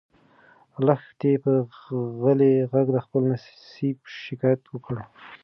[0.85, 1.51] لښتې په
[2.21, 4.95] غلي غږ د خپل نصیب شکایت وکړ.